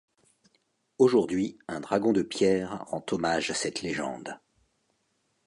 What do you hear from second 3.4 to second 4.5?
à cette légende.